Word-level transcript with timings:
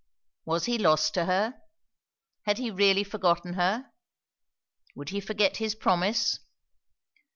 Was 0.45 0.65
he 0.65 0.79
lost 0.79 1.13
to 1.13 1.25
her? 1.25 1.61
Had 2.47 2.57
he 2.57 2.71
really 2.71 3.03
forgotten 3.03 3.53
her? 3.53 3.91
would 4.95 5.09
he 5.09 5.19
forget 5.19 5.57
his 5.57 5.75
promise? 5.75 6.39